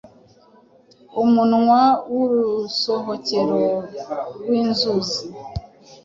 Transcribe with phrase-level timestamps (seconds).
[1.23, 1.81] umunwa
[2.13, 3.63] w’”urusohokero”
[4.41, 5.09] rw’inzuz